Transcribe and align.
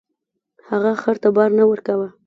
هغه 0.69 0.91
خر 1.01 1.15
ته 1.23 1.29
بار 1.35 1.49
نه 1.57 1.63
ورکاوه. 1.67 2.07